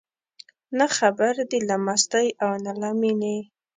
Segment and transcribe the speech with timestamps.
[0.77, 3.37] نه خبر دي له مستۍ او نه له مینې